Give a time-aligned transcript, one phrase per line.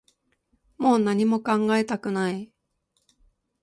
[0.79, 2.51] もう何も考えたくない